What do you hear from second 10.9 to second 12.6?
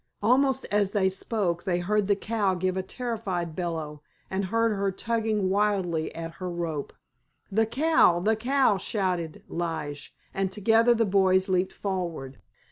the boys leaped forward.